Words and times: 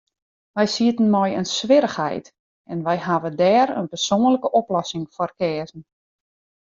Wy 0.55 0.65
sieten 0.75 1.07
mei 1.15 1.29
in 1.39 1.49
swierrichheid, 1.55 2.25
en 2.71 2.83
wy 2.85 2.97
hawwe 3.05 3.31
dêr 3.41 3.69
in 3.79 3.91
persoanlike 3.93 4.47
oplossing 4.61 5.05
foar 5.15 5.31
keazen. 5.39 5.81